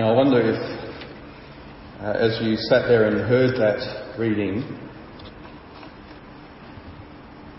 [0.00, 0.56] Now, I wonder if,
[2.00, 4.64] uh, as you sat there and heard that reading,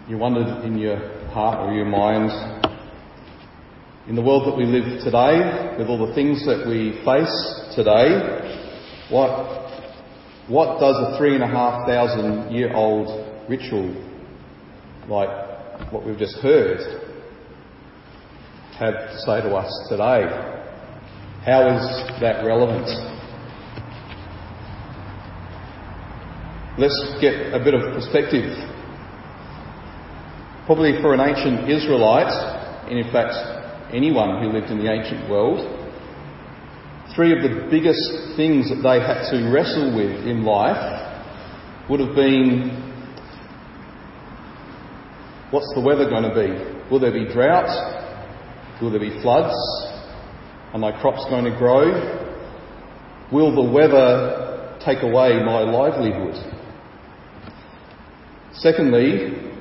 [0.09, 2.31] you wondered in your heart or your mind,
[4.09, 8.09] in the world that we live today, with all the things that we face today,
[9.11, 9.69] what,
[10.49, 13.07] what does a three and a half thousand year old
[13.47, 13.93] ritual
[15.07, 15.29] like
[15.93, 16.79] what we've just heard
[18.79, 20.60] have to say to us today?
[21.45, 22.85] How is that relevant?
[26.77, 28.53] Let's get a bit of perspective.
[30.67, 32.29] Probably for an ancient Israelite,
[32.87, 33.33] and in fact
[33.91, 35.65] anyone who lived in the ancient world,
[37.15, 40.77] three of the biggest things that they had to wrestle with in life
[41.89, 42.69] would have been
[45.49, 46.91] what's the weather going to be?
[46.91, 48.79] Will there be drought?
[48.79, 49.90] Will there be floods?
[50.73, 51.91] Are my crops going to grow?
[53.29, 56.35] Will the weather take away my livelihood?
[58.53, 59.51] Secondly,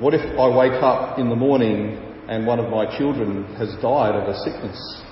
[0.00, 1.96] what if I wake up in the morning
[2.28, 5.02] and one of my children has died of a sickness?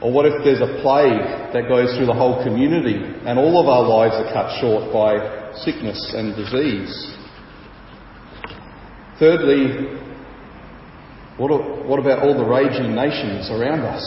[0.00, 3.66] Or what if there's a plague that goes through the whole community and all of
[3.66, 7.16] our lives are cut short by sickness and disease?
[9.18, 10.07] Thirdly,
[11.38, 14.04] what, what about all the raging nations around us?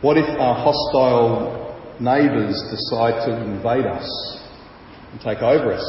[0.00, 4.08] What if our hostile neighbours decide to invade us
[5.12, 5.84] and take over us?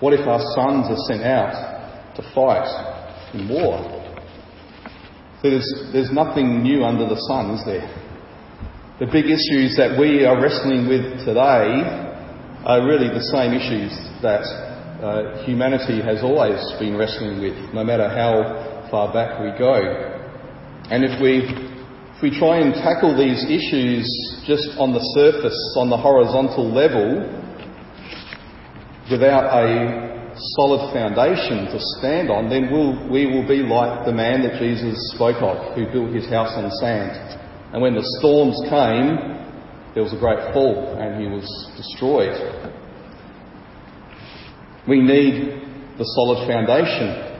[0.00, 2.68] What if our sons are sent out to fight
[3.32, 3.80] in war?
[5.42, 7.88] There's, there's nothing new under the sun, is there?
[9.00, 11.84] The big issues that we are wrestling with today
[12.64, 14.44] are really the same issues that
[15.04, 20.16] uh, humanity has always been wrestling with, no matter how far back we go.
[20.90, 21.42] And if we,
[22.14, 24.06] if we try and tackle these issues
[24.46, 27.26] just on the surface, on the horizontal level,
[29.10, 30.06] without a
[30.56, 34.94] solid foundation to stand on, then we'll, we will be like the man that Jesus
[35.14, 37.14] spoke of, who built his house on sand.
[37.72, 39.36] And when the storms came,
[39.94, 41.46] there was a great fall and he was
[41.76, 42.36] destroyed.
[44.86, 47.35] We need the solid foundation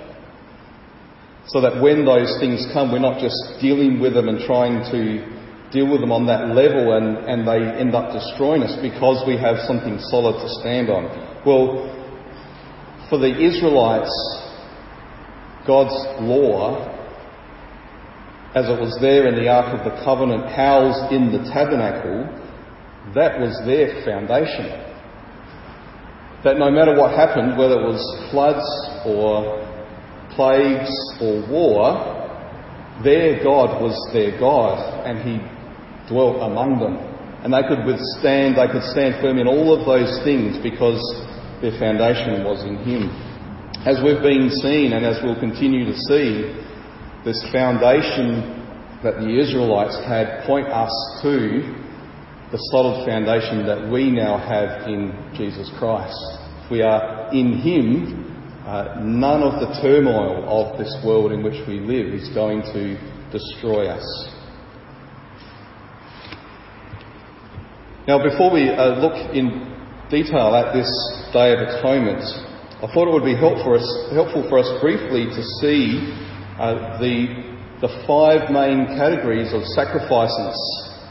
[1.48, 5.22] so that when those things come, we're not just dealing with them and trying to
[5.70, 9.36] deal with them on that level and, and they end up destroying us because we
[9.36, 11.06] have something solid to stand on.
[11.46, 11.86] Well,
[13.08, 14.10] for the Israelites,
[15.66, 16.82] God's law,
[18.54, 22.26] as it was there in the Ark of the Covenant, housed in the tabernacle,
[23.14, 24.66] that was their foundation.
[26.42, 28.66] That no matter what happened, whether it was floods
[29.04, 29.65] or
[30.36, 32.14] plagues or war,
[33.02, 35.36] their God was their God and He
[36.08, 36.96] dwelt among them.
[37.42, 41.00] And they could withstand, they could stand firm in all of those things because
[41.60, 43.10] their foundation was in Him.
[43.84, 46.52] As we've been seeing and as we'll continue to see,
[47.24, 48.54] this foundation
[49.02, 50.92] that the Israelites had point us
[51.22, 51.62] to
[52.50, 56.16] the solid foundation that we now have in Jesus Christ.
[56.64, 58.25] If we are in Him,
[58.66, 62.98] uh, none of the turmoil of this world in which we live is going to
[63.30, 64.02] destroy us.
[68.08, 69.70] Now, before we uh, look in
[70.10, 70.90] detail at this
[71.32, 72.26] Day of Atonement,
[72.82, 76.02] I thought it would be helpful for us, helpful for us briefly to see
[76.58, 77.54] uh, the,
[77.86, 80.58] the five main categories of sacrifices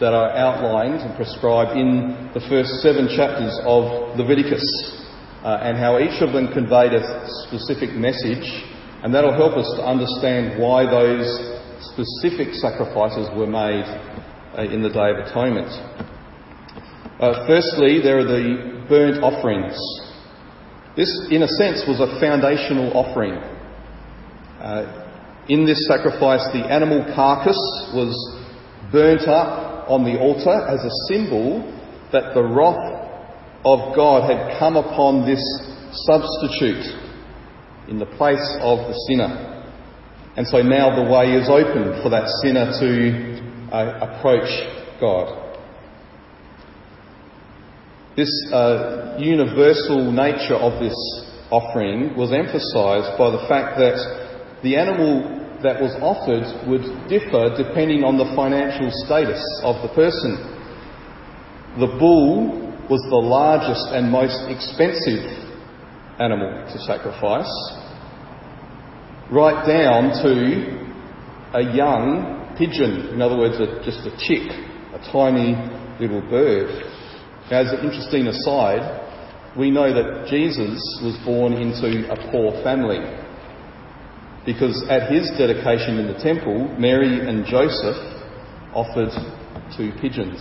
[0.03, 5.04] that are outlined and prescribed in the first seven chapters of Leviticus
[5.45, 7.05] uh, and how each of them conveyed a
[7.45, 8.49] specific message,
[9.05, 11.29] and that'll help us to understand why those
[11.93, 13.85] specific sacrifices were made
[14.57, 15.69] uh, in the Day of Atonement.
[17.21, 19.77] Uh, firstly, there are the burnt offerings.
[20.97, 23.37] This, in a sense, was a foundational offering.
[24.57, 25.05] Uh,
[25.47, 27.61] in this sacrifice, the animal carcass
[27.93, 28.17] was
[28.91, 31.61] burnt up on the altar as a symbol
[32.11, 32.94] that the wrath
[33.65, 35.41] of God had come upon this
[36.05, 36.85] substitute
[37.89, 39.55] in the place of the sinner.
[40.37, 44.49] And so now the way is open for that sinner to uh, approach
[45.01, 45.41] God.
[48.15, 50.95] This uh, universal nature of this
[51.51, 53.97] offering was emphasized by the fact that
[54.63, 60.37] the animal that was offered would differ depending on the financial status of the person.
[61.79, 65.25] The bull was the largest and most expensive
[66.19, 67.51] animal to sacrifice,
[69.31, 70.85] right down to
[71.53, 74.47] a young pigeon, in other words, a, just a chick,
[74.93, 75.55] a tiny
[75.99, 76.69] little bird.
[77.51, 79.03] As an interesting aside,
[79.57, 82.99] we know that Jesus was born into a poor family
[84.45, 87.97] because at his dedication in the temple, Mary and Joseph
[88.73, 89.09] offered
[89.75, 90.39] two pigeons.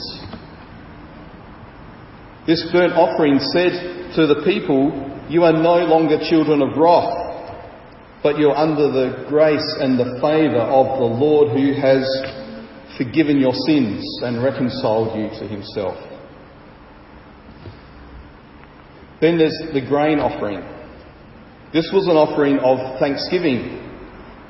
[2.46, 4.92] This burnt offering said to the people,
[5.30, 7.40] You are no longer children of wrath,
[8.22, 12.04] but you're under the grace and the favour of the Lord who has
[12.98, 15.96] forgiven your sins and reconciled you to himself.
[19.22, 20.60] Then there's the grain offering.
[21.72, 23.80] This was an offering of thanksgiving,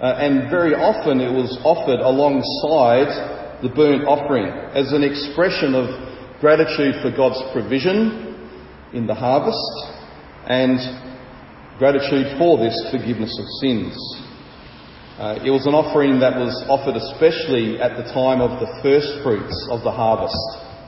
[0.03, 6.14] uh, and very often it was offered alongside the burnt offering as an expression of
[6.45, 8.37] gratitude for God's provision
[8.93, 9.57] in the harvest
[10.45, 10.77] and
[11.79, 13.97] gratitude for this forgiveness of sins.
[15.17, 19.25] Uh, it was an offering that was offered especially at the time of the first
[19.25, 20.37] fruits of the harvest.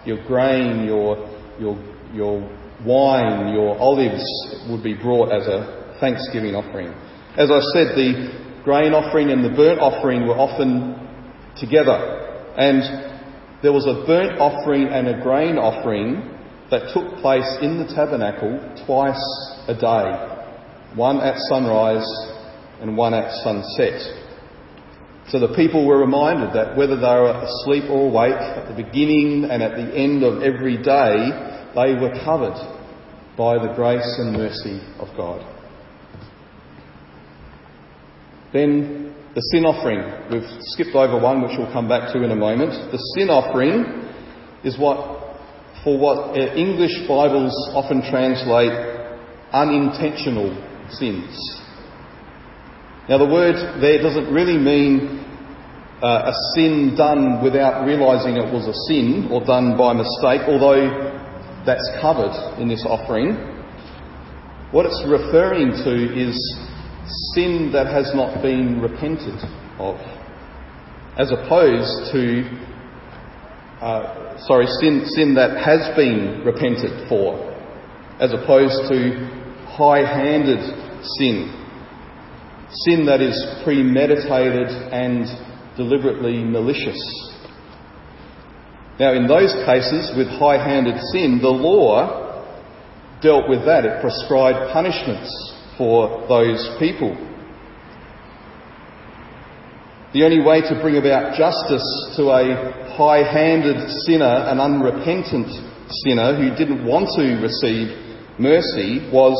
[0.04, 1.24] Your grain, your,
[1.56, 1.80] your,
[2.12, 2.44] your
[2.84, 4.28] wine, your olives
[4.68, 6.92] would be brought as a thanksgiving offering.
[7.40, 11.00] As I said, the grain offering and the burnt offering were often
[11.56, 11.96] together.
[12.60, 13.15] And
[13.62, 16.32] there was a burnt offering and a grain offering
[16.70, 19.22] that took place in the tabernacle twice
[19.68, 20.36] a day
[20.96, 22.06] one at sunrise
[22.80, 24.00] and one at sunset.
[25.28, 29.48] So the people were reminded that whether they were asleep or awake, at the beginning
[29.50, 31.30] and at the end of every day,
[31.74, 32.56] they were covered
[33.36, 35.44] by the grace and mercy of God.
[38.52, 39.05] Then
[39.36, 40.00] the sin offering.
[40.32, 42.72] We've skipped over one which we'll come back to in a moment.
[42.90, 43.84] The sin offering
[44.64, 44.96] is what,
[45.84, 48.72] for what English Bibles often translate
[49.52, 50.56] unintentional
[50.88, 51.36] sins.
[53.12, 55.20] Now the word there doesn't really mean
[56.00, 61.12] uh, a sin done without realising it was a sin or done by mistake, although
[61.68, 63.36] that's covered in this offering.
[64.72, 66.40] What it's referring to is
[67.34, 69.38] sin that has not been repented
[69.78, 69.96] of,
[71.16, 72.42] as opposed to,
[73.80, 77.52] uh, sorry, sin, sin that has been repented for,
[78.20, 79.14] as opposed to
[79.68, 80.60] high handed
[81.18, 81.52] sin.
[82.84, 85.26] Sin that is premeditated and
[85.76, 86.98] deliberately malicious.
[88.98, 92.42] Now, in those cases, with high handed sin, the law
[93.22, 93.84] dealt with that.
[93.84, 97.14] It prescribed punishments for those people.
[100.12, 101.84] The only way to bring about justice
[102.16, 105.52] to a high handed sinner, an unrepentant
[106.04, 107.92] sinner who didn't want to receive
[108.38, 109.36] mercy, was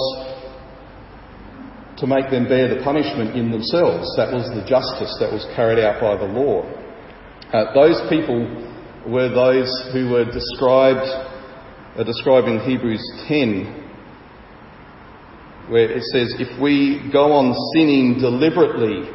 [1.97, 4.05] to make them bear the punishment in themselves.
[4.17, 6.69] That was the justice that was carried out by the law.
[7.53, 8.45] Uh, those people
[9.09, 11.09] were those who were described,
[11.97, 13.86] are described in Hebrews 10,
[15.69, 19.11] where it says, If we go on sinning deliberately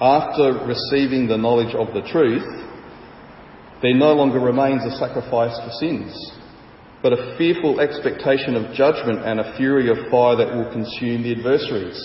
[0.00, 2.44] after receiving the knowledge of the truth,
[3.80, 6.32] there no longer remains a sacrifice for sins,
[7.02, 11.32] but a fearful expectation of judgment and a fury of fire that will consume the
[11.32, 12.00] adversaries.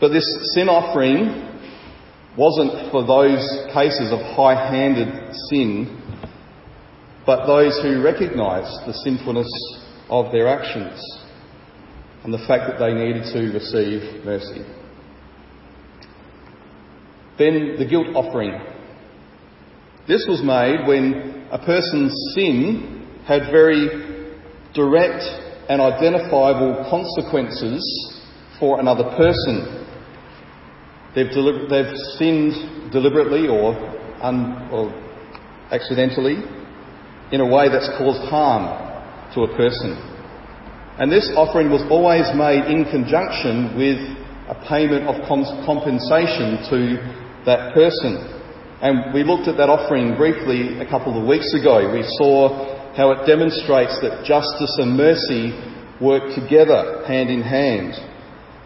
[0.00, 1.46] But this sin offering
[2.36, 3.42] wasn't for those
[3.74, 6.00] cases of high handed sin,
[7.26, 9.50] but those who recognised the sinfulness
[10.08, 11.18] of their actions
[12.24, 14.64] and the fact that they needed to receive mercy.
[17.38, 18.60] Then the guilt offering.
[20.08, 24.34] This was made when a person's sin had very
[24.74, 25.22] direct
[25.68, 27.82] and identifiable consequences
[28.58, 29.86] for another person.
[31.14, 31.30] They've,
[31.70, 33.76] they've sinned deliberately or,
[34.22, 34.90] un- or
[35.70, 36.42] accidentally
[37.30, 40.17] in a way that's caused harm to a person.
[40.98, 44.02] And this offering was always made in conjunction with
[44.50, 46.98] a payment of compensation to
[47.46, 48.18] that person.
[48.82, 51.86] And we looked at that offering briefly a couple of weeks ago.
[51.94, 55.54] We saw how it demonstrates that justice and mercy
[56.00, 57.94] work together hand in hand.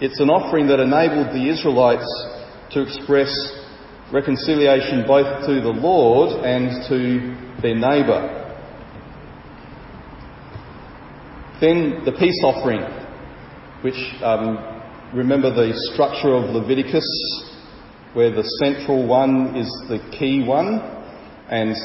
[0.00, 2.08] It's an offering that enabled the Israelites
[2.72, 3.28] to express
[4.12, 8.41] reconciliation both to the Lord and to their neighbour.
[11.62, 12.82] Then the peace offering,
[13.82, 14.58] which um,
[15.14, 17.06] remember the structure of Leviticus,
[18.14, 20.80] where the central one is the key one,
[21.48, 21.76] and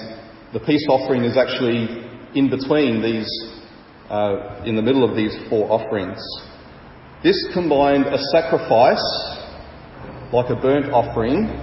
[0.52, 3.30] the peace offering is actually in between these,
[4.10, 6.18] uh, in the middle of these four offerings.
[7.22, 9.06] This combined a sacrifice,
[10.34, 11.54] like a burnt offering,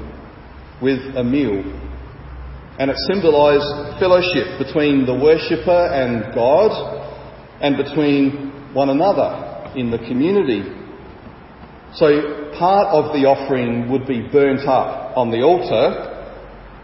[0.80, 1.64] with a meal.
[2.78, 7.03] And it symbolised fellowship between the worshipper and God
[7.60, 10.62] and between one another in the community.
[11.94, 16.10] So part of the offering would be burnt up on the altar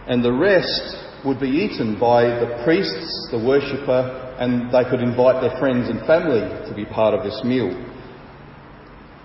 [0.07, 5.41] and the rest would be eaten by the priests, the worshipper, and they could invite
[5.41, 7.69] their friends and family to be part of this meal.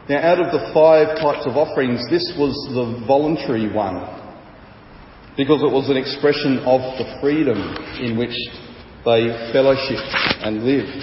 [0.08, 3.96] Now, out of the five types of offerings, this was the voluntary one
[5.36, 7.58] because it was an expression of the freedom
[8.00, 8.34] in which
[9.06, 10.98] they fellowshipped and lived.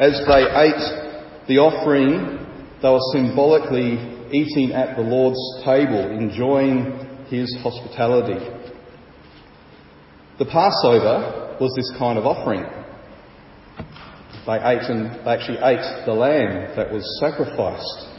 [0.00, 2.40] As they ate the offering,
[2.80, 4.00] they were symbolically
[4.32, 6.96] eating at the Lord's table, enjoying
[7.28, 8.40] his hospitality.
[10.38, 12.64] The Passover was this kind of offering.
[14.46, 18.16] They ate and they actually ate the lamb that was sacrificed.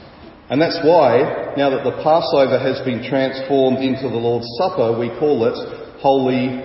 [0.50, 5.10] And that's why, now that the Passover has been transformed into the Lord's Supper, we
[5.18, 5.58] call it
[6.02, 6.62] Holy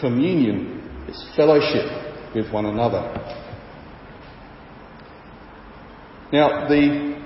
[0.00, 0.79] Communion.
[1.36, 3.02] Fellowship with one another.
[6.32, 7.20] Now, the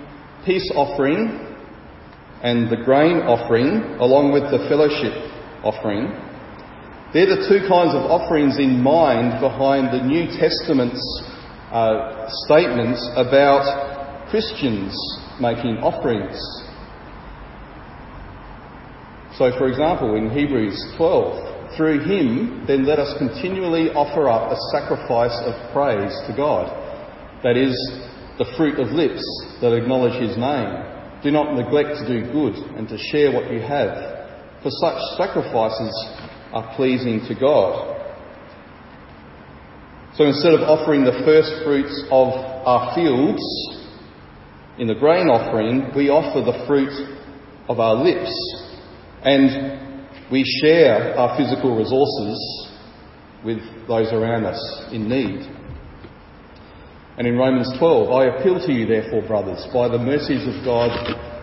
[0.47, 1.57] peace offering
[2.43, 5.13] and the grain offering, along with the fellowship
[5.63, 6.09] offering,
[7.13, 11.01] they're the two kinds of offerings in mind behind the New Testament's
[11.71, 14.97] uh, statements about Christians
[15.41, 16.37] making offerings.
[19.39, 24.59] So, for example, in Hebrews 12, through him, then let us continually offer up a
[24.73, 26.69] sacrifice of praise to God.
[27.43, 27.75] That is,
[28.39, 29.23] the fruit of lips
[29.61, 31.23] that acknowledge his name.
[31.23, 35.95] Do not neglect to do good and to share what you have, for such sacrifices
[36.53, 37.95] are pleasing to God.
[40.17, 42.35] So instead of offering the first fruits of
[42.67, 43.43] our fields
[44.79, 46.93] in the grain offering, we offer the fruit
[47.69, 48.35] of our lips
[49.23, 49.84] and
[50.35, 52.69] we share our physical resources
[53.45, 54.59] with those around us
[54.91, 55.47] in need.
[57.17, 60.91] And in Romans 12, I appeal to you, therefore, brothers, by the mercies of God,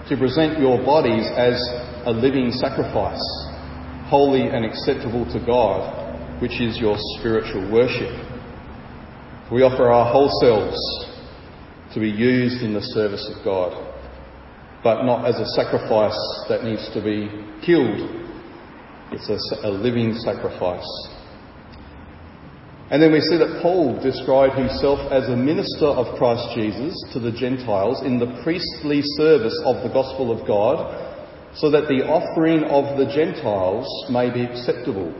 [0.10, 1.55] to present your bodies as
[2.03, 3.24] a living sacrifice,
[4.12, 8.12] holy and acceptable to God, which is your spiritual worship.
[9.53, 10.75] We offer our whole selves
[11.93, 13.71] to be used in the service of God,
[14.83, 16.19] but not as a sacrifice
[16.50, 17.31] that needs to be
[17.65, 18.27] killed.
[19.11, 20.87] It's a, a living sacrifice.
[22.91, 27.19] And then we see that Paul described himself as a minister of Christ Jesus to
[27.19, 31.09] the Gentiles in the priestly service of the gospel of God,
[31.55, 35.13] so that the offering of the Gentiles may be acceptable,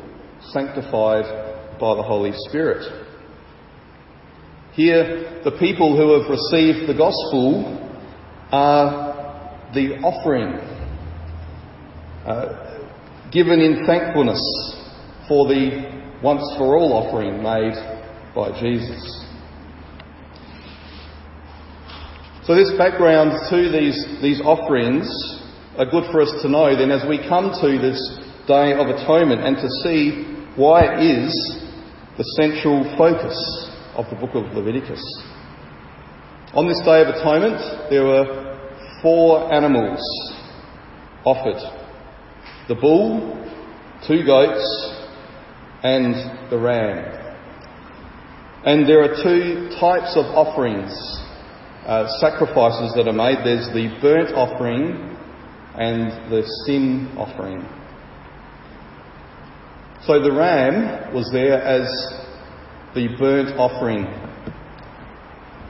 [0.52, 1.24] sanctified
[1.80, 2.84] by the Holy Spirit.
[4.74, 7.78] Here, the people who have received the gospel
[8.52, 10.56] are the offering,
[12.26, 12.81] uh,
[13.32, 14.42] given in thankfulness
[15.28, 17.76] for the once for all offering made
[18.36, 19.26] by Jesus.
[22.44, 25.08] So, this background to these, these offerings
[25.78, 28.00] are good for us to know then as we come to this
[28.48, 31.32] Day of Atonement and to see why it is
[32.18, 33.38] the central focus
[33.96, 35.02] of the book of Leviticus.
[36.54, 40.02] On this Day of Atonement, there were four animals
[41.24, 41.81] offered
[42.68, 43.38] the bull,
[44.08, 44.64] two goats,
[45.84, 47.22] and the ram.
[48.64, 50.92] And there are two types of offerings,
[51.86, 53.40] uh, sacrifices that are made.
[53.44, 55.18] There's the burnt offering
[55.76, 57.66] and the sin offering.
[60.06, 61.88] So the ram was there as
[62.94, 64.06] the burnt offering,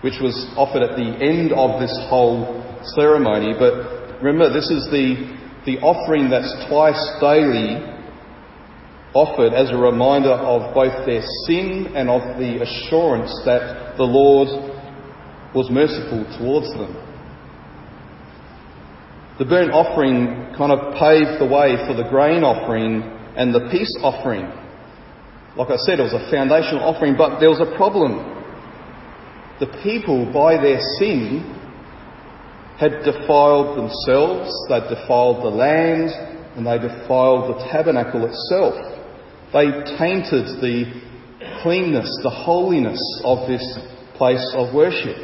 [0.01, 2.63] which was offered at the end of this whole
[2.95, 3.53] ceremony.
[3.57, 7.77] But remember, this is the, the offering that's twice daily
[9.13, 14.47] offered as a reminder of both their sin and of the assurance that the Lord
[15.53, 16.95] was merciful towards them.
[19.37, 23.03] The burnt offering kind of paved the way for the grain offering
[23.35, 24.47] and the peace offering.
[25.57, 28.23] Like I said, it was a foundational offering, but there was a problem.
[29.59, 31.43] The people, by their sin,
[32.81, 36.09] had defiled themselves, they'd defiled the land,
[36.57, 38.73] and they defiled the tabernacle itself.
[39.53, 39.69] They
[39.99, 40.89] tainted the
[41.61, 43.61] cleanness, the holiness of this
[44.15, 45.15] place of worship.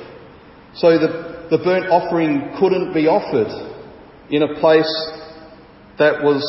[0.75, 3.49] So the, the burnt offering couldn't be offered
[4.29, 4.93] in a place
[5.97, 6.45] that was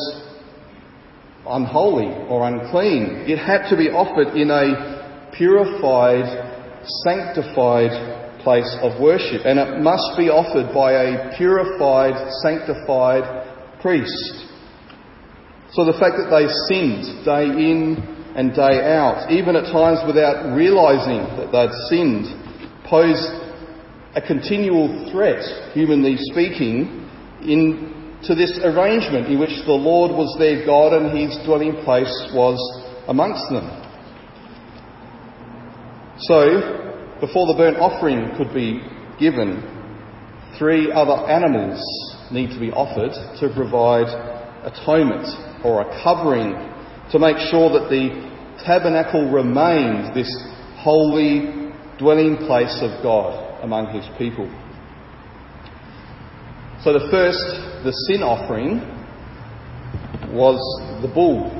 [1.48, 3.24] unholy or unclean.
[3.26, 9.42] It had to be offered in a purified, sanctified place of worship.
[9.45, 14.49] And it must be offered by a purified, sanctified priest.
[15.73, 18.00] So the fact that they sinned day in
[18.35, 22.26] and day out, even at times without realizing that they'd sinned,
[22.87, 23.28] posed
[24.14, 27.07] a continual threat, humanly speaking,
[27.42, 32.11] in, to this arrangement in which the Lord was their God and his dwelling place
[32.33, 32.59] was
[33.07, 33.68] amongst them.
[36.18, 36.88] So,
[37.20, 38.80] before the burnt offering could be
[39.18, 39.62] given,
[40.58, 41.80] three other animals
[42.30, 44.06] need to be offered to provide
[44.64, 45.26] atonement
[45.64, 46.54] or a covering
[47.10, 48.10] to make sure that the
[48.64, 50.30] tabernacle remained this
[50.78, 54.46] holy dwelling place of God among his people.
[56.84, 57.42] So the first,
[57.82, 58.78] the sin offering,
[60.32, 60.60] was
[61.02, 61.50] the bull.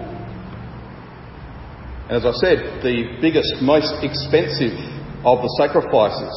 [2.09, 6.35] And As I said, the biggest, most expensive of the sacrifices.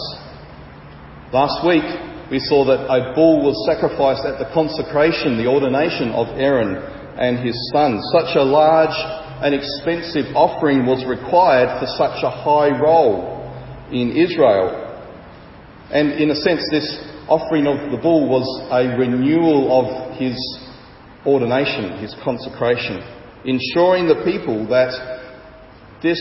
[1.34, 1.86] Last week,
[2.32, 6.80] we saw that a bull was sacrificed at the consecration, the ordination of Aaron
[7.20, 8.00] and his sons.
[8.16, 8.96] Such a large
[9.44, 13.52] and expensive offering was required for such a high role
[13.92, 14.80] in Israel.
[15.92, 16.88] And in a sense, this
[17.28, 20.40] offering of the bull was a renewal of his
[21.26, 23.04] ordination, his consecration,
[23.44, 24.92] ensuring the people that
[26.02, 26.20] this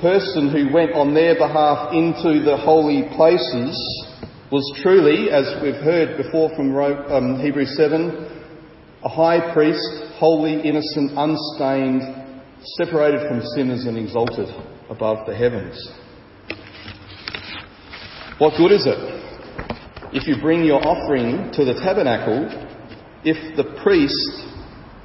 [0.00, 3.76] person who went on their behalf into the holy places
[4.50, 8.10] was truly, as we've heard before from um, Hebrews 7,
[9.04, 12.02] a high priest, holy, innocent, unstained,
[12.76, 14.48] separated from sinners and exalted
[14.88, 15.76] above the heavens.
[18.38, 19.20] What good is it
[20.12, 22.48] if you bring your offering to the tabernacle
[23.22, 24.48] if the priest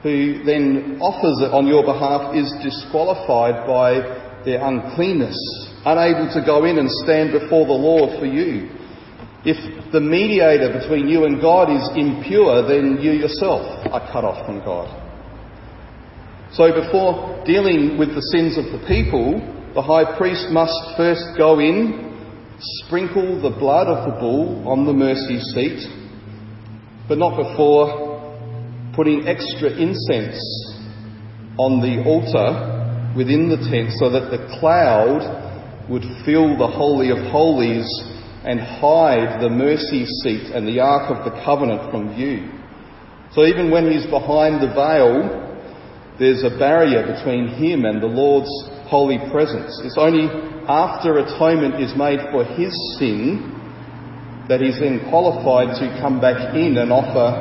[0.02, 5.36] who then offers it on your behalf is disqualified by their uncleanness,
[5.86, 8.70] unable to go in and stand before the Lord for you?
[9.46, 13.62] If the mediator between you and God is impure, then you yourself
[13.92, 14.90] are cut off from God.
[16.52, 19.38] So before dealing with the sins of the people,
[19.76, 22.16] the high priest must first go in,
[22.60, 25.86] sprinkle the blood of the bull on the mercy seat,
[27.08, 28.06] but not before
[28.96, 30.40] putting extra incense
[31.58, 32.75] on the altar
[33.16, 35.24] within the tent so that the cloud
[35.90, 37.88] would fill the Holy of Holies
[38.44, 42.50] and hide the mercy seat and the Ark of the Covenant from view.
[43.34, 45.46] So even when he's behind the veil,
[46.20, 48.52] there's a barrier between him and the Lord's
[48.88, 49.82] holy presence.
[49.84, 50.30] It's only
[50.68, 53.52] after atonement is made for his sin
[54.48, 57.34] that he's then qualified to come back in and offer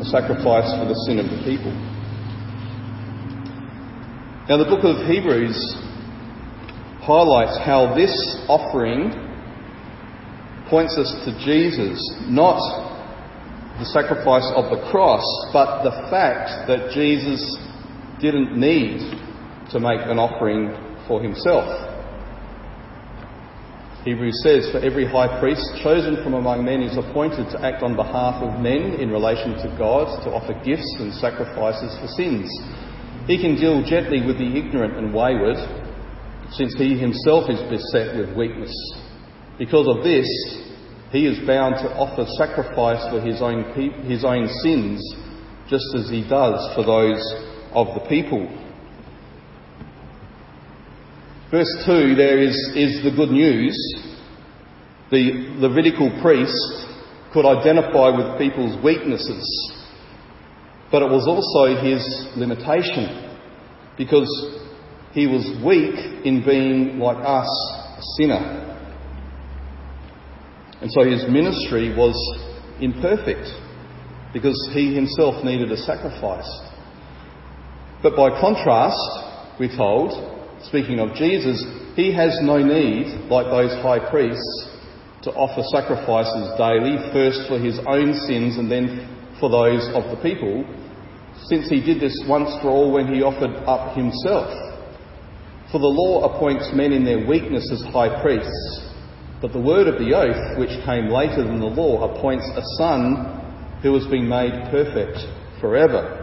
[0.00, 1.74] a sacrifice for the sin of the people.
[4.48, 5.54] Now, the book of Hebrews
[6.98, 8.10] highlights how this
[8.48, 9.14] offering
[10.68, 12.58] points us to Jesus, not
[13.78, 17.38] the sacrifice of the cross, but the fact that Jesus
[18.20, 18.98] didn't need
[19.70, 20.74] to make an offering
[21.06, 21.66] for himself.
[24.02, 27.94] Hebrews says, For every high priest chosen from among men is appointed to act on
[27.94, 32.50] behalf of men in relation to God, to offer gifts and sacrifices for sins.
[33.26, 35.56] He can deal gently with the ignorant and wayward,
[36.50, 38.74] since he himself is beset with weakness.
[39.58, 40.26] Because of this,
[41.12, 45.00] he is bound to offer sacrifice for his own, pe- his own sins,
[45.68, 47.20] just as he does for those
[47.72, 48.48] of the people.
[51.50, 53.76] Verse 2 there is, is the good news.
[55.10, 56.56] The Levitical priest
[57.32, 59.44] could identify with people's weaknesses,
[60.92, 62.04] but it was also his
[62.36, 63.32] limitation
[63.96, 64.28] because
[65.12, 67.48] he was weak in being like us,
[67.96, 68.68] a sinner.
[70.82, 72.12] And so his ministry was
[72.78, 73.48] imperfect
[74.34, 76.48] because he himself needed a sacrifice.
[78.02, 79.00] But by contrast,
[79.58, 80.12] we're told,
[80.64, 81.64] speaking of Jesus,
[81.96, 84.68] he has no need, like those high priests,
[85.22, 90.20] to offer sacrifices daily, first for his own sins and then for those of the
[90.20, 90.66] people,
[91.48, 94.50] since he did this once for all when he offered up himself.
[95.70, 98.92] For the law appoints men in their weakness as high priests
[99.42, 103.42] but the word of the oath, which came later than the law, appoints a son
[103.82, 105.18] who has been made perfect
[105.60, 106.22] forever.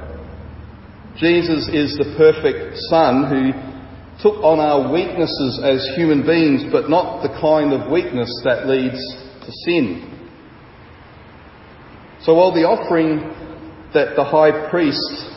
[1.18, 3.52] Jesus is the perfect son who
[4.24, 9.00] took on our weaknesses as human beings, but not the kind of weakness that leads
[9.44, 10.08] to sin.
[12.24, 13.20] So while the offering
[13.94, 15.30] that the high priest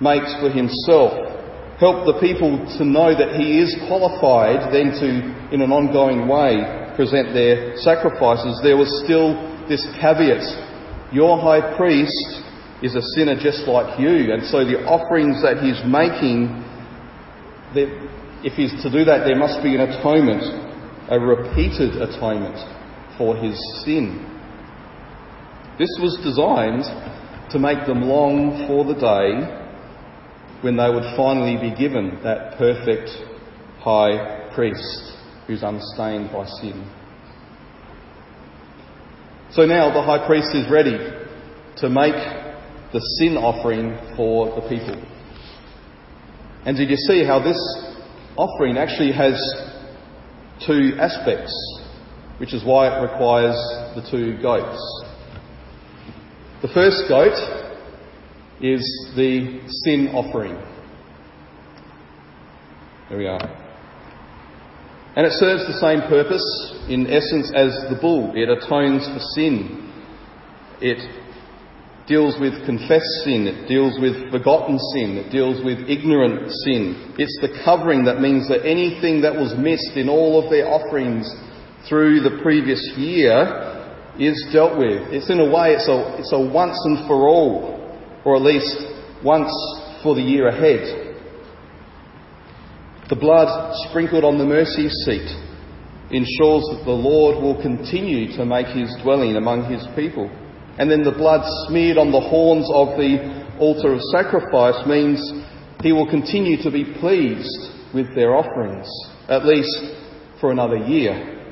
[0.00, 1.34] makes for himself
[1.78, 5.08] help the people to know that he is qualified then to,
[5.50, 6.62] in an ongoing way,
[6.94, 9.34] present their sacrifices, there was still
[9.66, 10.42] this caveat.
[11.12, 12.42] Your high priest
[12.82, 14.32] is a sinner just like you.
[14.32, 16.62] And so the offerings that he's making,
[18.46, 20.46] if he's to do that, there must be an atonement,
[21.10, 22.58] a repeated atonement
[23.18, 24.22] for his sin.
[25.78, 26.86] This was designed
[27.54, 29.30] to make them long for the day
[30.60, 33.08] when they would finally be given that perfect
[33.78, 35.14] high priest
[35.46, 36.82] who's unstained by sin.
[39.52, 40.98] So now the high priest is ready
[41.76, 42.18] to make
[42.92, 45.00] the sin offering for the people.
[46.66, 47.60] And did you see how this
[48.36, 49.38] offering actually has
[50.66, 51.54] two aspects,
[52.38, 53.54] which is why it requires
[53.94, 55.03] the two goats.
[56.64, 57.36] The first goat
[58.62, 58.80] is
[59.14, 60.56] the sin offering.
[63.10, 63.44] There we are.
[65.14, 66.40] And it serves the same purpose,
[66.88, 68.32] in essence, as the bull.
[68.34, 69.92] It atones for sin.
[70.80, 71.04] It
[72.08, 73.44] deals with confessed sin.
[73.46, 75.18] It deals with forgotten sin.
[75.18, 77.12] It deals with ignorant sin.
[77.18, 81.28] It's the covering that means that anything that was missed in all of their offerings
[81.86, 83.73] through the previous year
[84.18, 85.12] is dealt with.
[85.12, 88.76] It's in a way, it's a, it's a once and for all, or at least
[89.24, 89.52] once
[90.02, 91.04] for the year ahead.
[93.08, 95.28] The blood sprinkled on the mercy seat
[96.10, 100.30] ensures that the Lord will continue to make his dwelling among his people.
[100.78, 105.20] And then the blood smeared on the horns of the altar of sacrifice means
[105.82, 108.88] he will continue to be pleased with their offerings,
[109.28, 109.70] at least
[110.40, 111.43] for another year.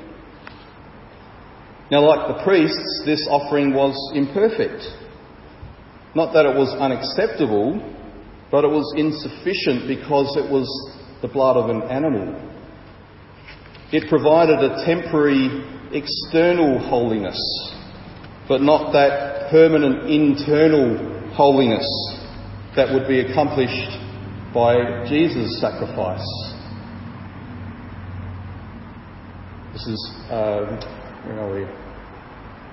[1.92, 4.80] Now, like the priests, this offering was imperfect.
[6.14, 7.76] Not that it was unacceptable,
[8.50, 10.64] but it was insufficient because it was
[11.20, 12.32] the blood of an animal.
[13.92, 17.36] It provided a temporary external holiness,
[18.48, 20.96] but not that permanent internal
[21.34, 21.84] holiness
[22.74, 24.00] that would be accomplished
[24.54, 26.24] by Jesus' sacrifice.
[29.74, 30.80] This is, uh,
[31.26, 31.81] where are we?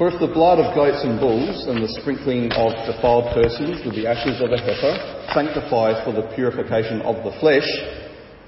[0.00, 3.92] For if the blood of goats and bulls and the sprinkling of defiled persons with
[3.92, 4.96] the ashes of a heifer
[5.36, 7.68] sanctify for the purification of the flesh,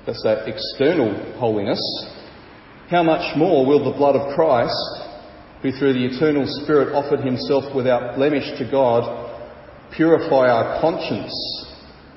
[0.09, 1.77] that's that external holiness,
[2.89, 4.73] how much more will the blood of Christ,
[5.61, 9.05] who through the eternal Spirit offered himself without blemish to God,
[9.93, 11.37] purify our conscience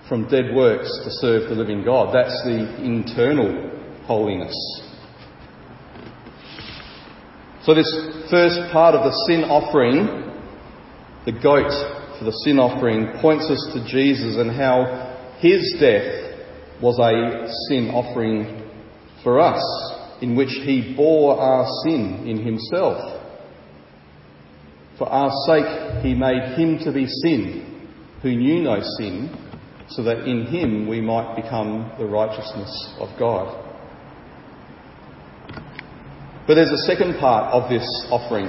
[0.08, 2.16] from dead works to serve the living God?
[2.16, 3.52] That's the internal
[4.08, 4.56] holiness.
[7.66, 7.92] So, this
[8.30, 10.06] first part of the sin offering,
[11.26, 11.72] the goat
[12.20, 16.38] for the sin offering, points us to Jesus and how his death
[16.80, 18.70] was a sin offering
[19.24, 19.64] for us,
[20.22, 23.20] in which he bore our sin in himself.
[25.00, 27.90] For our sake, he made him to be sin,
[28.22, 29.36] who knew no sin,
[29.90, 33.65] so that in him we might become the righteousness of God.
[36.48, 38.48] But there's a second part of this offering,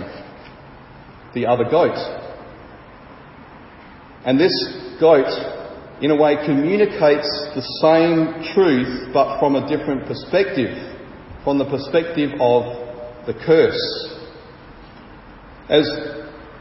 [1.35, 1.97] the other goat.
[4.25, 4.53] And this
[5.01, 5.29] goat
[6.01, 10.77] in a way, communicates the same truth but from a different perspective,
[11.43, 12.65] from the perspective of
[13.27, 13.81] the curse.
[15.71, 15.89] As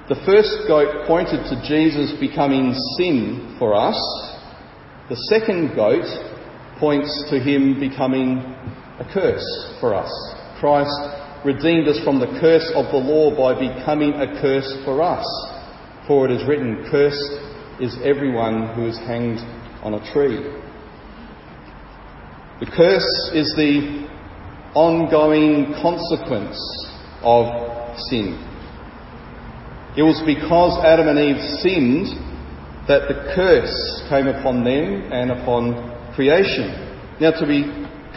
[0.08, 4.00] the first goat pointed to Jesus becoming sin for us,
[5.10, 6.06] the second goat
[6.80, 8.40] points to him becoming
[9.00, 9.46] a curse
[9.82, 10.12] for us.
[10.60, 15.26] Christ redeemed us from the curse of the law by becoming a curse for us.
[16.08, 19.40] For it is written, Cursed is everyone who is hanged
[19.84, 20.38] on a tree.
[22.60, 24.08] The curse is the
[24.74, 26.58] ongoing consequence
[27.22, 27.46] of
[28.10, 28.40] sin.
[29.98, 32.08] It was because Adam and Eve sinned
[32.88, 36.70] that the curse came upon them and upon creation.
[37.20, 37.64] Now, to be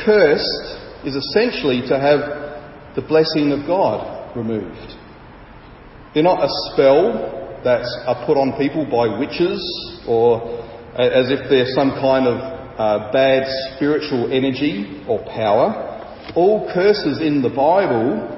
[0.05, 2.48] cursed is essentially to have
[2.95, 4.97] the blessing of God removed.
[6.15, 9.61] They're not a spell that are put on people by witches
[10.07, 12.39] or as if they're some kind of
[12.79, 16.33] uh, bad spiritual energy or power.
[16.35, 18.35] All curses in the Bible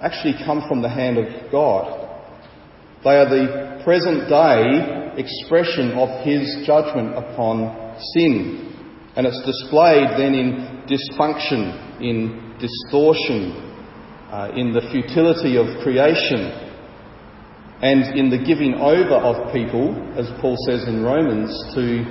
[0.00, 2.08] actually come from the hand of God.
[3.04, 8.64] They are the present day expression of His judgment upon sin.
[9.16, 13.67] And it's displayed then in dysfunction, in distortion,
[14.30, 16.52] uh, in the futility of creation,
[17.80, 22.04] and in the giving over of people, as Paul says in Romans, to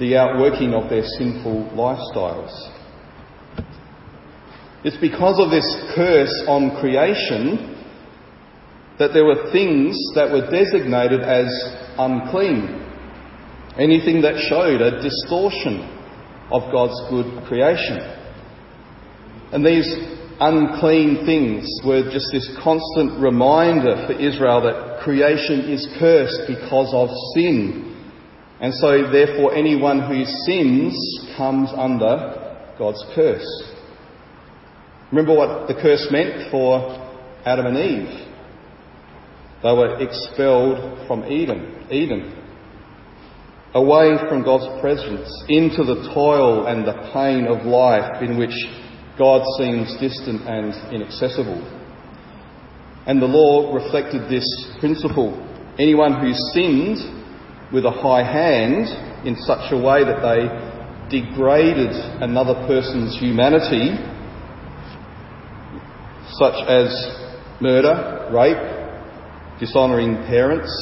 [0.00, 2.50] the outworking of their sinful lifestyles.
[4.82, 7.76] It's because of this curse on creation
[8.98, 11.48] that there were things that were designated as
[11.98, 12.80] unclean.
[13.78, 15.84] Anything that showed a distortion
[16.50, 17.98] of God's good creation.
[19.52, 19.86] And these
[20.40, 27.08] unclean things were just this constant reminder for Israel that creation is cursed because of
[27.34, 27.86] sin.
[28.60, 30.94] And so, therefore, anyone who sins
[31.36, 33.46] comes under God's curse.
[35.10, 36.96] Remember what the curse meant for
[37.44, 38.28] Adam and Eve?
[39.62, 41.86] They were expelled from Eden.
[41.90, 42.40] Eden
[43.74, 48.54] away from God's presence, into the toil and the pain of life in which
[49.20, 51.60] God seems distant and inaccessible.
[53.06, 54.48] And the law reflected this
[54.80, 55.36] principle.
[55.78, 56.96] Anyone who sinned
[57.70, 58.88] with a high hand
[59.26, 63.92] in such a way that they degraded another person's humanity,
[66.40, 66.88] such as
[67.60, 70.72] murder, rape, dishonouring parents,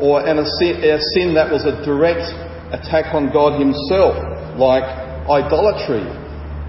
[0.00, 2.26] or an, a, sin, a sin that was a direct
[2.74, 4.18] attack on God Himself,
[4.58, 4.82] like
[5.30, 6.02] idolatry.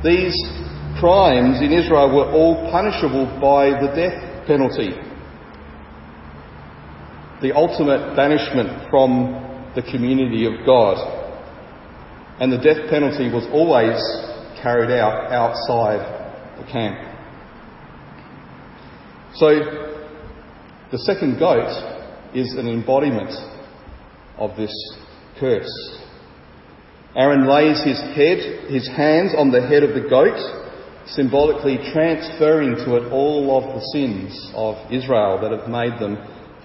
[0.03, 0.37] These
[0.99, 4.91] crimes in Israel were all punishable by the death penalty.
[7.41, 11.21] The ultimate banishment from the community of God.
[12.39, 13.99] And the death penalty was always
[14.61, 16.01] carried out outside
[16.57, 16.97] the camp.
[19.35, 19.49] So,
[20.91, 21.67] the second goat
[22.35, 23.31] is an embodiment
[24.37, 24.73] of this
[25.39, 25.99] curse.
[27.15, 30.62] Aaron lays his head, his hands on the head of the goat,
[31.07, 36.17] symbolically transferring to it all of the sins of Israel that have made them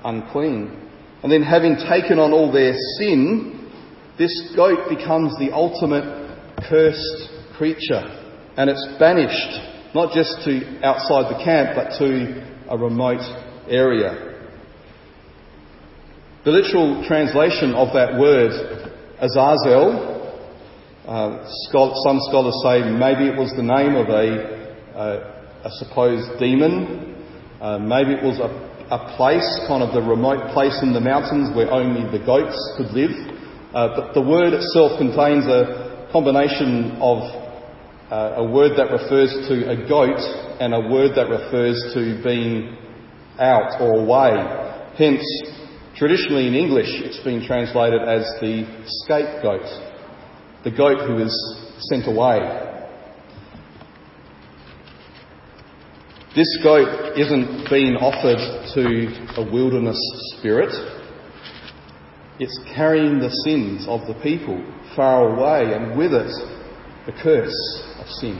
[0.05, 0.90] unclean.
[1.22, 3.70] And then having taken on all their sin,
[4.18, 6.05] this goat becomes the ultimate
[6.68, 8.03] cursed creature.
[8.57, 13.22] And it's banished, not just to outside the camp, but to a remote
[13.68, 14.24] area.
[16.44, 18.53] The literal translation of that word,
[19.20, 20.18] Azazel,
[21.09, 25.25] uh, some scholars say maybe it was the name of a,
[25.64, 27.16] a supposed demon.
[27.61, 28.53] Uh, maybe it was a,
[28.92, 32.92] a, place, kind of the remote place in the mountains where only the goats could
[32.92, 33.11] live.
[33.73, 37.25] Uh, but the word itself contains a combination of
[38.12, 40.21] uh, a word that refers to a goat
[40.61, 42.77] and a word that refers to being
[43.40, 44.37] out or away.
[44.97, 45.25] Hence,
[45.99, 48.62] Traditionally in English, it's been translated as the
[49.03, 49.66] scapegoat,
[50.64, 51.35] the goat who is
[51.90, 52.38] sent away.
[56.35, 58.38] This goat isn't being offered
[58.75, 59.99] to a wilderness
[60.37, 60.73] spirit.
[62.38, 64.62] It's carrying the sins of the people
[64.94, 66.31] far away and with it
[67.07, 68.38] the curse of sin.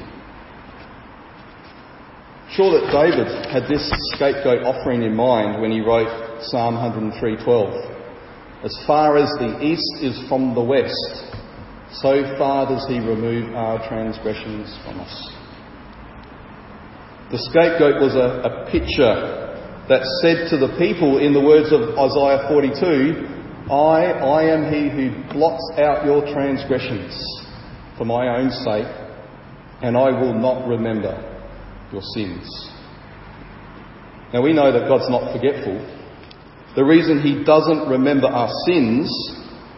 [2.50, 8.64] Sure that David had this scapegoat offering in mind when he wrote Psalm 103:12.
[8.64, 11.24] As far as the east is from the west,
[11.92, 15.33] so far does he remove our transgressions from us.
[17.31, 19.48] The scapegoat was a, a picture
[19.88, 24.88] that said to the people in the words of Isaiah 42, I, I am he
[24.88, 27.12] who blots out your transgressions
[27.96, 28.88] for my own sake,
[29.83, 31.16] and I will not remember
[31.92, 32.48] your sins.
[34.33, 35.81] Now we know that God's not forgetful.
[36.77, 39.09] The reason he doesn't remember our sins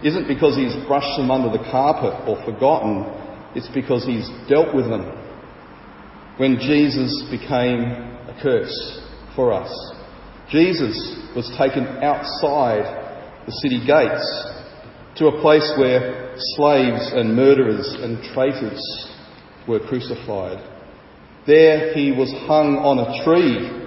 [0.04, 3.04] isn't because he's brushed them under the carpet or forgotten,
[3.54, 5.04] it's because he's dealt with them.
[6.36, 7.82] When Jesus became
[8.26, 9.00] a curse
[9.36, 9.70] for us,
[10.50, 10.96] Jesus
[11.36, 14.24] was taken outside the city gates
[15.16, 18.80] to a place where slaves and murderers and traitors
[19.68, 20.58] were crucified.
[21.46, 23.80] There he was hung on a tree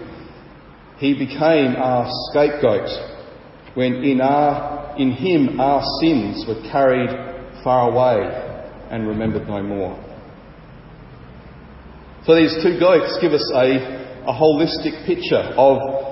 [1.04, 2.88] he became our scapegoat
[3.74, 7.10] when in, our, in him our sins were carried
[7.64, 8.28] far away
[8.90, 9.98] and remembered no more.
[12.26, 16.04] So these two goats give us a, a holistic picture of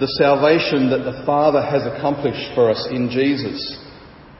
[0.00, 3.60] the salvation that the Father has accomplished for us in Jesus.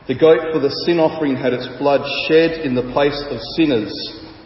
[0.08, 3.92] The goat for the sin offering had its blood shed in the place of sinners,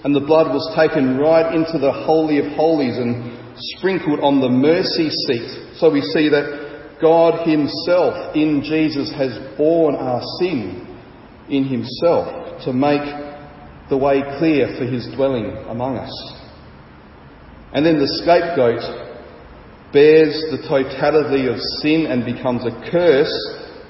[0.02, 3.38] and the blood was taken right into the Holy of Holies and
[3.78, 5.78] sprinkled on the mercy seat.
[5.78, 6.63] So we see that
[7.04, 10.88] God Himself in Jesus has borne our sin
[11.50, 13.04] in Himself to make
[13.90, 16.14] the way clear for his dwelling among us.
[17.72, 18.80] And then the scapegoat
[19.92, 23.34] bears the totality of sin and becomes a curse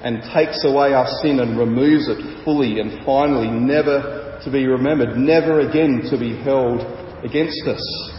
[0.03, 5.17] and takes away our sin and removes it fully and finally, never to be remembered,
[5.17, 6.81] never again to be held
[7.23, 8.11] against us.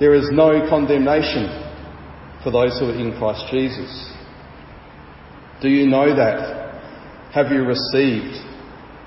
[0.00, 1.63] There is no condemnation
[2.44, 4.12] for those who are in Christ Jesus.
[5.62, 6.62] Do you know that?
[7.32, 8.36] Have you received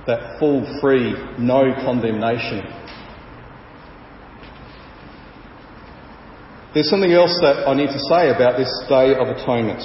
[0.07, 2.65] that full, free, no condemnation?
[6.73, 9.81] There's something else that I need to say about this Day of Atonement.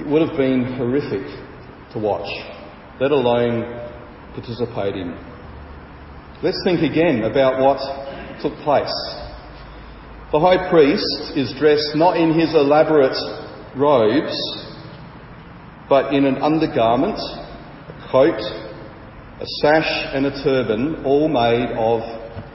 [0.00, 1.26] It would have been horrific
[1.92, 2.28] to watch,
[3.00, 3.62] let alone
[4.34, 5.16] participate in.
[6.42, 7.78] Let's think again about what
[8.40, 8.94] took place.
[10.30, 13.16] The high priest is dressed not in his elaborate
[13.74, 14.36] robes,
[15.88, 22.02] but in an undergarment, a coat, a sash, and a turban, all made of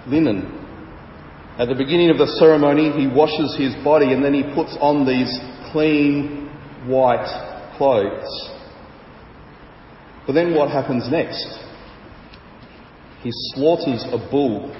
[0.06, 0.64] linen.
[1.58, 5.08] At the beginning of the ceremony, he washes his body and then he puts on
[5.08, 5.34] these
[5.72, 6.50] clean
[6.86, 7.26] white
[7.76, 8.50] clothes.
[10.28, 11.58] But then what happens next?
[13.24, 14.76] He slaughters a bull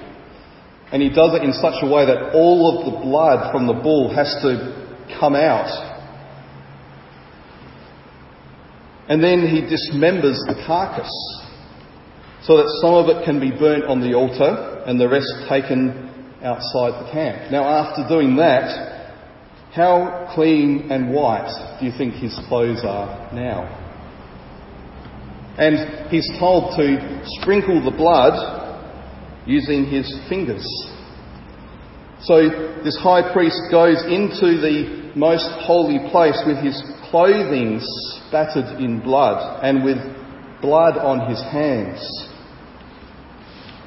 [0.92, 3.72] and he does it in such a way that all of the blood from the
[3.72, 5.92] bull has to come out.
[9.08, 11.10] And then he dismembers the carcass
[12.42, 16.10] so that some of it can be burnt on the altar and the rest taken
[16.42, 17.50] outside the camp.
[17.50, 19.04] Now, after doing that,
[19.74, 23.80] how clean and white do you think his clothes are now?
[25.58, 28.63] And he's told to sprinkle the blood
[29.46, 30.66] using his fingers.
[32.20, 32.48] So
[32.82, 39.60] this high priest goes into the most holy place with his clothing spattered in blood
[39.62, 39.98] and with
[40.60, 42.00] blood on his hands.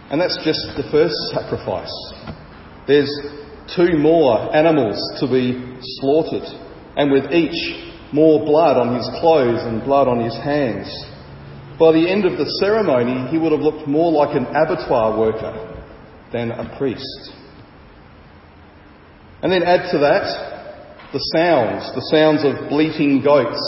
[0.09, 1.91] And that's just the first sacrifice.
[2.87, 3.11] There's
[3.75, 6.47] two more animals to be slaughtered,
[6.95, 10.87] and with each more blood on his clothes and blood on his hands.
[11.79, 15.53] By the end of the ceremony, he would have looked more like an abattoir worker
[16.33, 17.31] than a priest.
[19.43, 20.57] And then add to that
[21.13, 23.61] the sounds, the sounds of bleating goats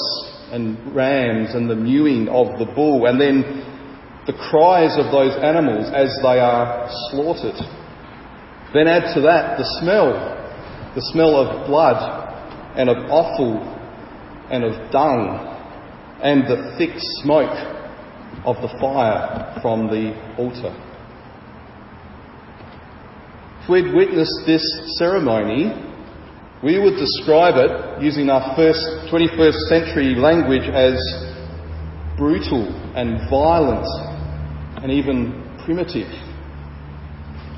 [0.51, 3.43] and rams and the mewing of the bull, and then
[4.25, 7.61] the cries of those animals as they are slaughtered.
[8.73, 10.13] Then add to that the smell,
[10.95, 12.01] the smell of blood
[12.75, 13.61] and of offal
[14.49, 15.45] and of dung
[16.21, 17.78] and the thick smoke
[18.45, 20.71] of the fire from the altar.
[23.63, 24.63] If we'd witnessed this
[24.97, 25.73] ceremony,
[26.63, 28.79] we would describe it using our first
[29.11, 30.97] 21st century language as
[32.17, 33.87] brutal and violent
[34.83, 36.09] and even primitive.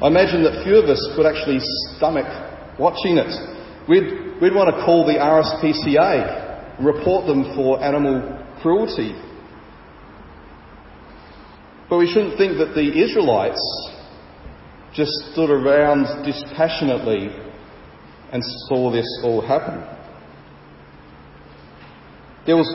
[0.02, 1.60] I imagine that few of us could actually
[1.96, 2.26] stomach
[2.80, 3.30] watching it.
[3.88, 9.15] We'd, we'd want to call the RSPCA, report them for animal cruelty
[11.91, 13.60] but we shouldn't think that the Israelites
[14.93, 17.27] just stood around dispassionately
[18.32, 19.84] and saw this all happen.
[22.45, 22.71] There was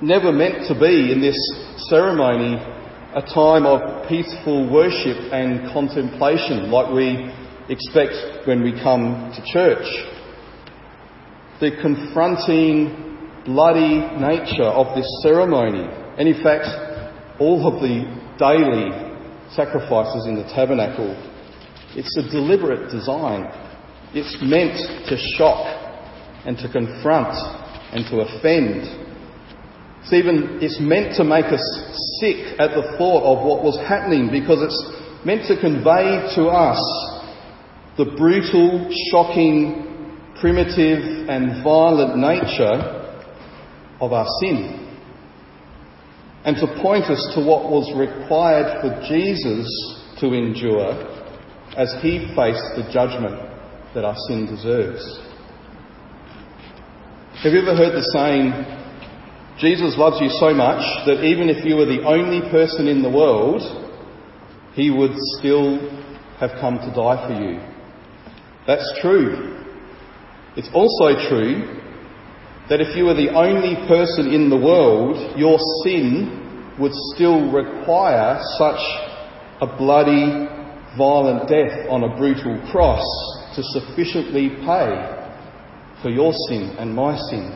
[0.00, 1.36] never meant to be in this
[1.90, 2.54] ceremony
[3.12, 7.34] a time of peaceful worship and contemplation like we
[7.68, 9.84] expect when we come to church.
[11.58, 16.68] The confronting, bloody nature of this ceremony, and in fact,
[17.40, 18.90] all of the daily
[19.50, 21.12] sacrifices in the tabernacle,
[21.94, 23.50] it's a deliberate design.
[24.14, 24.76] It's meant
[25.08, 25.66] to shock
[26.46, 27.34] and to confront
[27.92, 28.86] and to offend.
[30.00, 31.64] It's even it's meant to make us
[32.20, 36.80] sick at the thought of what was happening because it's meant to convey to us
[37.96, 42.78] the brutal, shocking, primitive and violent nature
[44.00, 44.87] of our sin
[46.48, 49.68] and to point us to what was required for Jesus
[50.18, 50.96] to endure
[51.76, 53.36] as he faced the judgment
[53.92, 55.04] that our sin deserves.
[57.44, 58.48] Have you ever heard the saying,
[59.60, 63.10] Jesus loves you so much that even if you were the only person in the
[63.10, 63.60] world,
[64.72, 65.76] he would still
[66.40, 67.60] have come to die for you?
[68.66, 69.52] That's true.
[70.56, 71.76] It's also true
[72.68, 78.38] that if you were the only person in the world, your sin would still require
[78.58, 78.80] such
[79.60, 80.46] a bloody,
[80.96, 83.04] violent death on a brutal cross
[83.56, 85.18] to sufficiently pay
[86.02, 87.50] for your sin and my sin.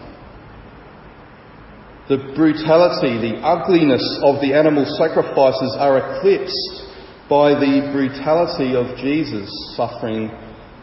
[2.09, 6.91] The brutality, the ugliness of the animal sacrifices are eclipsed
[7.31, 10.29] by the brutality of Jesus' suffering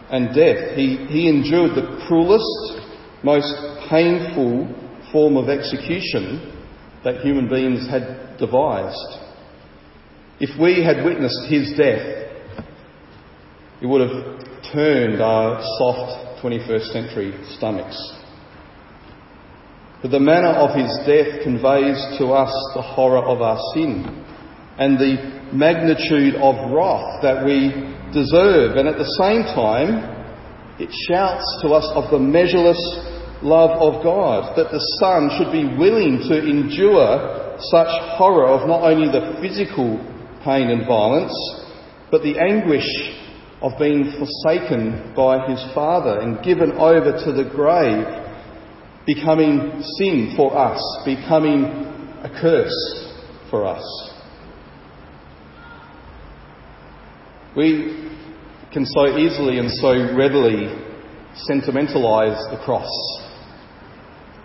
[0.10, 0.76] and death.
[0.76, 2.79] He, he endured the cruelest,
[3.24, 3.54] most
[3.90, 4.68] painful
[5.12, 6.56] form of execution
[7.04, 9.20] that human beings had devised.
[10.40, 12.30] If we had witnessed his death,
[13.82, 18.16] it would have turned our soft 21st century stomachs.
[20.02, 24.26] But the manner of his death conveys to us the horror of our sin
[24.78, 27.72] and the magnitude of wrath that we
[28.14, 28.78] deserve.
[28.78, 30.19] And at the same time,
[30.80, 32.80] it shouts to us of the measureless
[33.42, 38.84] love of God, that the Son should be willing to endure such horror of not
[38.84, 40.00] only the physical
[40.44, 41.36] pain and violence,
[42.12, 42.88] but the anguish
[43.62, 48.08] of being forsaken by his Father and given over to the grave,
[49.06, 51.66] becoming sin for us, becoming
[52.24, 53.14] a curse
[53.50, 53.84] for us.
[57.56, 58.10] We
[58.72, 60.70] can so easily and so readily
[61.36, 62.90] sentimentalise the cross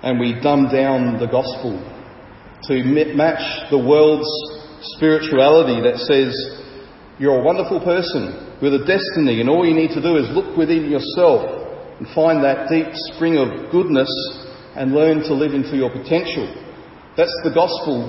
[0.02, 1.76] and we dumb down the gospel
[2.62, 4.28] to match the world's
[4.96, 6.32] spirituality that says
[7.18, 10.56] you're a wonderful person with a destiny and all you need to do is look
[10.56, 11.64] within yourself
[11.98, 14.10] and find that deep spring of goodness
[14.76, 16.48] and learn to live into your potential.
[17.16, 18.08] That's the gospel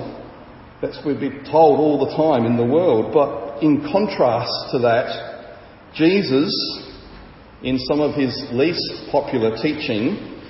[0.82, 3.12] that's we've been told all the time in the world.
[3.14, 5.35] But in contrast to that,
[5.96, 6.52] Jesus,
[7.62, 10.40] in some of his least popular teaching,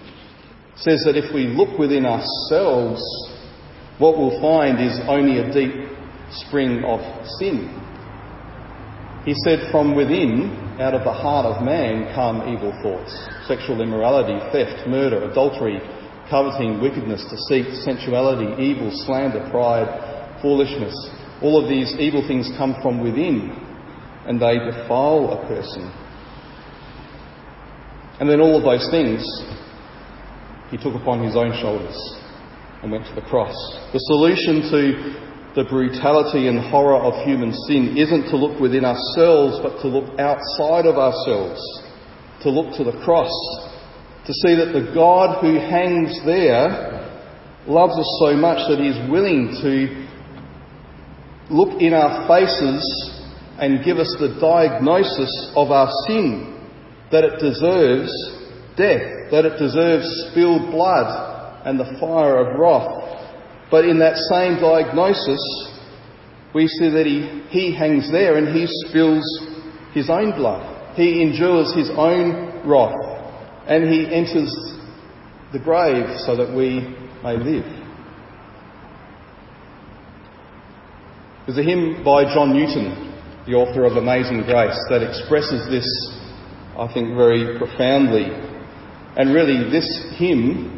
[0.75, 3.01] says that if we look within ourselves,
[3.99, 5.87] what we'll find is only a deep
[6.31, 7.01] spring of
[7.39, 7.71] sin.
[9.25, 13.15] He said, From within, out of the heart of man, come evil thoughts
[13.47, 15.79] sexual immorality, theft, murder, adultery,
[16.29, 20.95] coveting, wickedness, deceit, sensuality, evil, slander, pride, foolishness.
[21.41, 23.66] All of these evil things come from within
[24.27, 25.91] and they defile a person.
[28.19, 29.23] And then all of those things
[30.71, 31.97] he took upon his own shoulders
[32.83, 33.55] and went to the cross.
[33.93, 39.59] The solution to the brutality and horror of human sin isn't to look within ourselves,
[39.63, 41.61] but to look outside of ourselves,
[42.43, 43.33] to look to the cross,
[44.27, 47.09] to see that the God who hangs there
[47.67, 50.07] loves us so much that he is willing to
[51.49, 53.16] look in our faces
[53.59, 56.69] and give us the diagnosis of our sin,
[57.11, 58.13] that it deserves
[58.77, 63.69] death, that it deserves spilled blood and the fire of wrath.
[63.71, 65.41] But in that same diagnosis,
[66.55, 69.25] we see that he, he hangs there and he spills
[69.93, 70.95] his own blood.
[70.97, 72.95] He endures his own wrath
[73.67, 74.53] and he enters
[75.53, 76.81] the grave so that we
[77.23, 77.87] may live.
[81.47, 83.06] There's a hymn by John Newton,
[83.47, 85.87] the author of Amazing Grace, that expresses this,
[86.77, 88.27] I think, very profoundly.
[89.17, 89.87] And really, this
[90.19, 90.75] hymn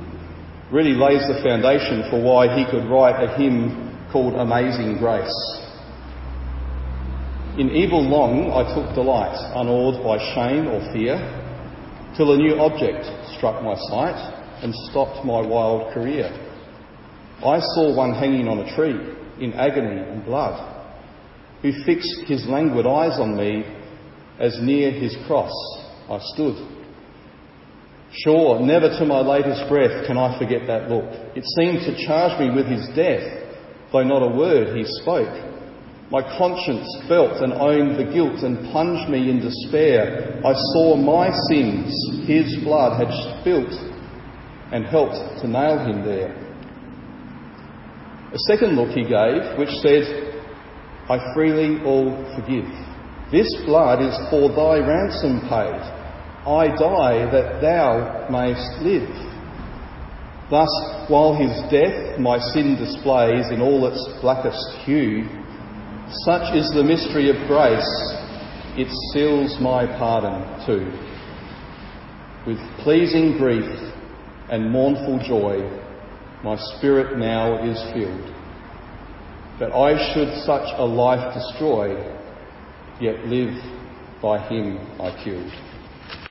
[0.70, 5.32] really lays the foundation for why he could write a hymn called Amazing Grace.
[7.58, 11.16] In evil long I took delight, unawed by shame or fear,
[12.16, 14.14] till a new object struck my sight
[14.62, 16.28] and stopped my wild career.
[17.38, 18.94] I saw one hanging on a tree
[19.40, 20.77] in agony and blood,
[21.62, 23.64] who fixed his languid eyes on me
[24.38, 25.52] as near his cross
[26.08, 26.56] I stood.
[28.10, 31.04] Sure, never to my latest breath can I forget that look.
[31.36, 33.22] It seemed to charge me with his death,
[33.92, 35.48] though not a word he spoke.
[36.10, 40.40] My conscience felt and owned the guilt and plunged me in despair.
[40.42, 41.92] I saw my sins
[42.26, 43.74] his blood had spilt
[44.72, 46.48] and helped to nail him there.
[48.32, 50.27] A second look he gave, which said,
[51.08, 52.68] I freely all forgive.
[53.32, 55.80] This blood is for thy ransom paid.
[56.46, 59.08] I die that thou mayst live.
[60.50, 60.68] Thus,
[61.08, 65.24] while his death my sin displays in all its blackest hue,
[66.24, 67.88] such is the mystery of grace,
[68.76, 70.88] it seals my pardon too.
[72.46, 73.68] With pleasing grief
[74.50, 75.60] and mournful joy,
[76.42, 78.37] my spirit now is filled.
[79.58, 81.96] That I should such a life destroy,
[83.00, 83.54] yet live
[84.22, 85.67] by him I killed.